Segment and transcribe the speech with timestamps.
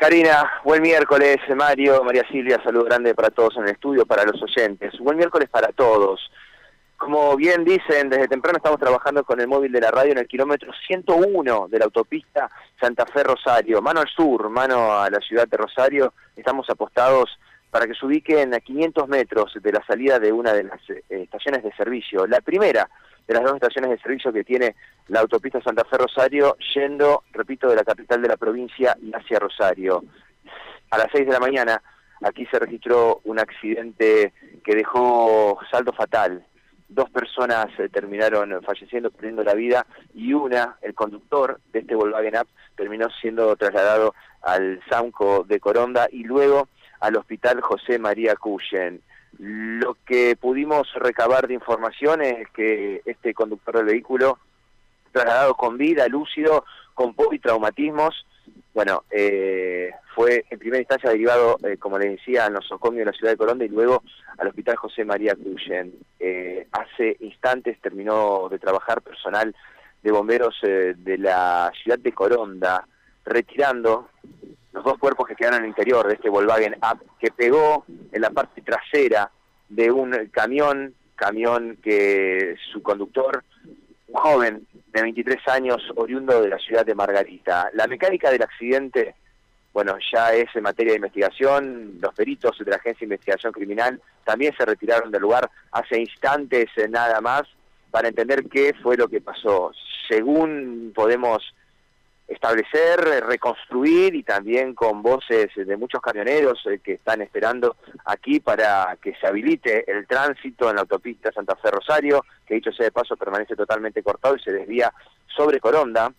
[0.00, 4.42] Karina, buen miércoles, Mario, María Silvia, saludo grande para todos en el estudio, para los
[4.42, 4.98] oyentes.
[4.98, 6.18] Buen miércoles para todos.
[6.96, 10.26] Como bien dicen, desde temprano estamos trabajando con el móvil de la radio en el
[10.26, 12.50] kilómetro 101 de la autopista
[12.80, 16.14] Santa Fe Rosario, mano al sur, mano a la ciudad de Rosario.
[16.34, 17.38] Estamos apostados
[17.70, 21.04] para que se ubiquen a 500 metros de la salida de una de las eh,
[21.10, 22.88] estaciones de servicio, la primera
[23.26, 24.76] de las dos estaciones de servicio que tiene
[25.08, 30.04] la autopista Santa Fe Rosario, yendo, repito, de la capital de la provincia hacia Rosario.
[30.90, 31.82] A las 6 de la mañana
[32.22, 34.32] aquí se registró un accidente
[34.64, 36.44] que dejó saldo fatal
[36.90, 42.36] dos personas eh, terminaron falleciendo, perdiendo la vida, y una, el conductor de este Volkswagen
[42.36, 46.68] Up, terminó siendo trasladado al Samco de Coronda y luego
[47.00, 49.02] al Hospital José María Cuyen.
[49.42, 54.38] Lo que pudimos recabar de información es que este conductor del vehículo,
[55.12, 58.26] trasladado con vida, lúcido, con traumatismos,
[58.74, 63.12] bueno, eh, fue en primera instancia derivado, eh, como les decía, al nosocomio de la
[63.12, 64.02] ciudad de Colombia y luego
[64.36, 65.94] al Hospital José María Cuyen.
[66.18, 69.56] Eh, hace instantes terminó de trabajar personal
[70.02, 72.86] de bomberos eh, de la ciudad de Coronda,
[73.24, 74.10] retirando
[74.80, 78.20] los dos cuerpos que quedaron en el interior de este Volkswagen Up, que pegó en
[78.22, 79.30] la parte trasera
[79.68, 83.44] de un camión, camión que su conductor,
[84.08, 87.68] un joven de 23 años, oriundo de la ciudad de Margarita.
[87.74, 89.14] La mecánica del accidente
[89.72, 94.00] bueno, ya es en materia de investigación, los peritos de la Agencia de Investigación Criminal
[94.24, 97.42] también se retiraron del lugar hace instantes eh, nada más
[97.90, 99.70] para entender qué fue lo que pasó.
[100.08, 101.54] Según podemos
[102.30, 108.96] establecer, reconstruir y también con voces de muchos camioneros eh, que están esperando aquí para
[109.02, 112.92] que se habilite el tránsito en la autopista Santa Fe Rosario, que dicho sea de
[112.92, 114.92] paso permanece totalmente cortado y se desvía
[115.26, 116.12] sobre Coronda,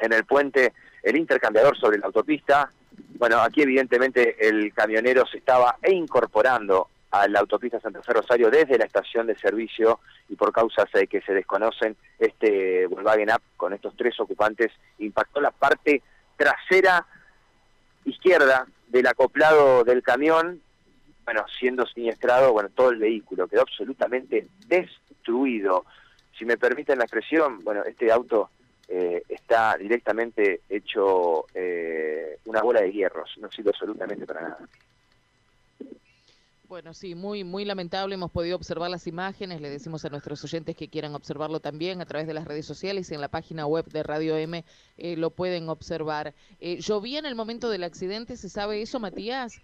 [0.00, 2.68] en el puente el intercambiador sobre la autopista,
[3.18, 8.76] bueno, aquí evidentemente el camionero se estaba incorporando a la autopista Santa Fe Rosario desde
[8.76, 13.72] la estación de servicio y por causas de que se desconocen, este Volkswagen Up con
[13.72, 16.02] estos tres ocupantes impactó la parte
[16.36, 17.06] trasera
[18.04, 20.60] izquierda del acoplado del camión,
[21.24, 25.84] bueno, siendo siniestrado, bueno, todo el vehículo quedó absolutamente destruido.
[26.36, 28.50] Si me permiten la expresión, bueno, este auto
[28.88, 34.58] eh, está directamente hecho eh, una bola de hierros, no sirve absolutamente para nada.
[36.74, 38.16] Bueno, sí, muy, muy lamentable.
[38.16, 39.60] Hemos podido observar las imágenes.
[39.60, 43.08] Le decimos a nuestros oyentes que quieran observarlo también a través de las redes sociales
[43.08, 44.64] y en la página web de Radio M
[44.96, 46.34] eh, lo pueden observar.
[46.58, 48.36] Eh, ¿Llovía en el momento del accidente?
[48.36, 49.62] ¿Se sabe eso, Matías?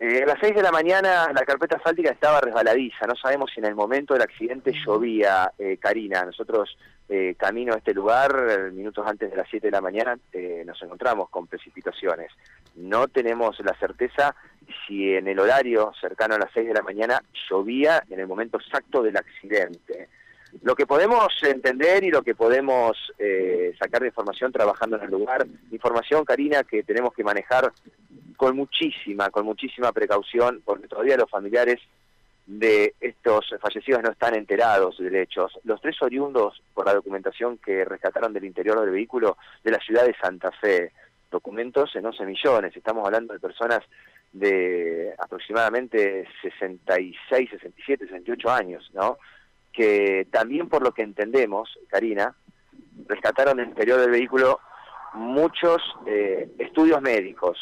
[0.00, 3.06] A las 6 de la mañana la carpeta asfáltica estaba resbaladiza.
[3.06, 5.50] No sabemos si en el momento del accidente llovía,
[5.80, 6.24] Karina.
[6.24, 6.76] Nosotros
[7.10, 10.80] eh, camino a este lugar, minutos antes de las 7 de la mañana, eh, nos
[10.82, 12.30] encontramos con precipitaciones.
[12.76, 14.34] No tenemos la certeza
[14.86, 18.58] si en el horario cercano a las 6 de la mañana llovía en el momento
[18.58, 20.10] exacto del accidente.
[20.62, 25.10] Lo que podemos entender y lo que podemos eh, sacar de información trabajando en el
[25.10, 27.72] lugar, información, Karina, que tenemos que manejar
[28.38, 31.80] con muchísima, con muchísima precaución, porque todavía los familiares
[32.46, 35.58] de estos fallecidos no están enterados de hechos.
[35.64, 40.06] Los tres oriundos, por la documentación que rescataron del interior del vehículo de la ciudad
[40.06, 40.92] de Santa Fe,
[41.32, 43.80] documentos en 11 millones, estamos hablando de personas
[44.32, 49.18] de aproximadamente 66, 67, 68 años, ¿no?
[49.72, 52.36] Que también por lo que entendemos, Karina,
[53.08, 54.60] rescataron del interior del vehículo
[55.14, 57.58] muchos eh, estudios médicos,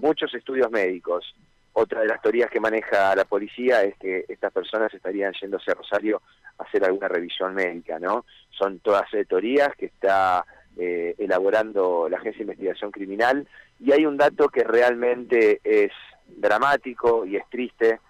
[0.00, 1.34] muchos estudios médicos,
[1.72, 5.74] otra de las teorías que maneja la policía es que estas personas estarían yéndose a
[5.74, 6.20] Rosario
[6.58, 8.24] a hacer alguna revisión médica, ¿no?
[8.50, 10.44] Son todas eh, teorías que está
[10.76, 13.46] eh, elaborando la Agencia de Investigación Criminal
[13.78, 15.92] y hay un dato que realmente es
[16.26, 18.00] dramático y es triste.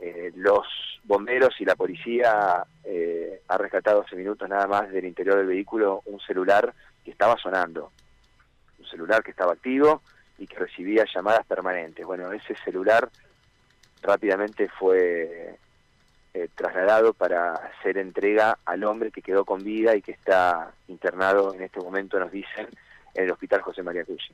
[0.00, 0.66] Eh, los
[1.04, 2.64] bomberos y la policía
[3.46, 6.72] ha rescatado hace minutos nada más del interior del vehículo un celular
[7.04, 7.92] que estaba sonando,
[8.78, 10.02] un celular que estaba activo
[10.38, 12.04] y que recibía llamadas permanentes.
[12.04, 13.08] Bueno, ese celular
[14.02, 15.58] rápidamente fue
[16.34, 21.54] eh, trasladado para hacer entrega al hombre que quedó con vida y que está internado
[21.54, 22.68] en este momento, nos dicen,
[23.14, 24.30] en el Hospital José María Cruz.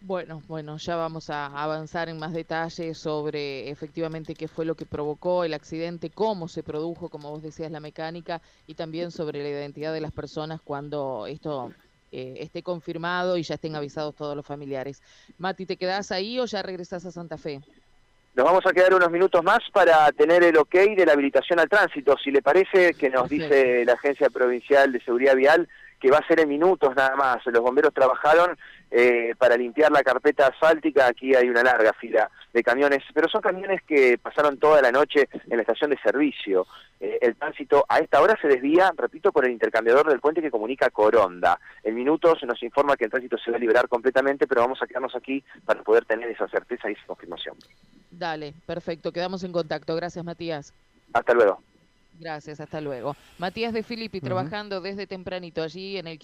[0.00, 4.84] Bueno, bueno, ya vamos a avanzar en más detalles sobre efectivamente qué fue lo que
[4.84, 9.48] provocó el accidente, cómo se produjo, como vos decías, la mecánica y también sobre la
[9.48, 11.72] identidad de las personas cuando esto
[12.14, 15.02] eh, esté confirmado y ya estén avisados todos los familiares.
[15.38, 17.60] Mati, ¿te quedás ahí o ya regresás a Santa Fe?
[18.36, 21.68] Nos vamos a quedar unos minutos más para tener el ok de la habilitación al
[21.68, 22.16] tránsito.
[22.22, 25.68] Si le parece, que nos dice la Agencia Provincial de Seguridad Vial
[26.04, 27.38] que va a ser en minutos nada más.
[27.46, 28.58] Los bomberos trabajaron
[28.90, 33.40] eh, para limpiar la carpeta asfáltica, aquí hay una larga fila de camiones, pero son
[33.40, 36.66] camiones que pasaron toda la noche en la estación de servicio.
[37.00, 40.50] Eh, el tránsito a esta hora se desvía, repito, por el intercambiador del puente que
[40.50, 41.58] comunica Coronda.
[41.82, 44.86] En minutos nos informa que el tránsito se va a liberar completamente, pero vamos a
[44.86, 47.56] quedarnos aquí para poder tener esa certeza y esa confirmación.
[48.10, 49.96] Dale, perfecto, quedamos en contacto.
[49.96, 50.74] Gracias, Matías.
[51.14, 51.62] Hasta luego.
[52.16, 53.16] Gracias, hasta luego.
[53.38, 56.18] Matías de Filippi trabajando desde tempranito allí en el